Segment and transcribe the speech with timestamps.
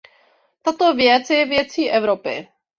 [0.61, 2.47] Tato věc je věcí Evropy.